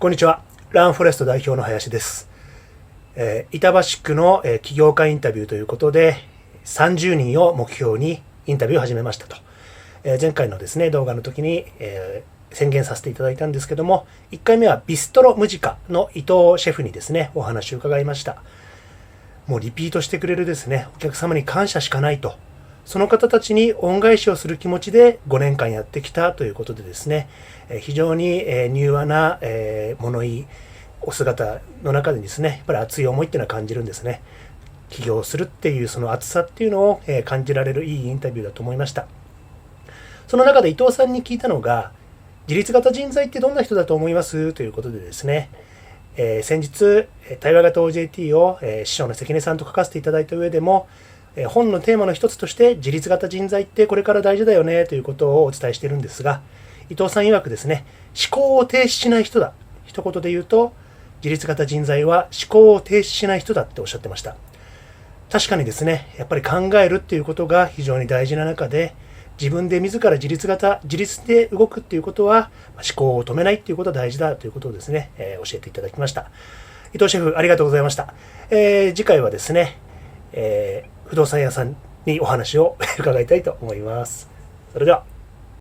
[0.00, 0.40] こんにちは。
[0.70, 2.26] ランフォレスト代表の林です。
[3.16, 6.16] えー、板橋区の、えー、起業家インタビューということで、
[6.64, 9.36] 30人を目標にインタビューを始めましたと。
[10.02, 18.42] えー、前回のですね、動画の時に、え宣言させていただいたんですけども、1回目はビストロムジカの伊藤シェフにですね、お話を伺いました。
[19.48, 22.36] もうリピートしてくれるですね、お客様に感謝しかないと。
[22.84, 27.28] その方たちに恩返しをする気持ちで5年間やってきたということでですね、
[27.80, 28.44] 非常に
[28.74, 29.38] 柔和な
[29.98, 30.46] 物言い、
[31.02, 34.22] お姿の中でですね、やっぱり熱い思いっていうのは感じるんですね。
[34.88, 39.06] 起業するっていうその熱さっていうのを感じられるいいインタビューだと思いました。
[40.26, 41.92] その中で伊藤さんに聞いたのが、
[42.48, 44.52] 自立型人材ってどんな人だと思います？
[44.52, 45.50] ということでですね、
[46.16, 47.06] えー、先日、
[47.38, 50.88] 対話型 OJT を、えー、師匠の関根さんと書かせていただいた上でも、
[51.36, 56.40] え、本のテーマの一つとして自立型人材ってこれから大事だよねということをお伝えしてるんですが、
[56.88, 57.84] 伊藤さん曰くですね、
[58.30, 59.52] 思考を停止しない人だ。
[59.84, 60.72] 一言で言うと、
[61.22, 64.36] 自立型人材は思考を停止しない人だっておっしゃってました。
[65.30, 68.94] 確かにですね、やっぱり考えるっていうことが非常に大事な中で、
[69.40, 76.30] 自分で自ら自立型、自立で動くっていうことは、思考を止めないっていうことが大事だということをですね、えー、教えていただきました。
[76.92, 78.12] 伊藤シェフ、ありがとうございました。
[78.50, 79.78] えー、次回はですね、
[80.32, 81.74] えー、不動産屋さん
[82.06, 84.30] にお話を 伺いたいと思います。
[84.72, 85.02] それでは。